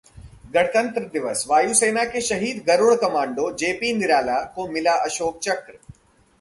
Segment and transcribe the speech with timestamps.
[0.53, 5.77] गणतंत्र दिवस: वायुसेना के शहीद गरुड़ कमांडो जेपी निराला को मिला अशोक चक्र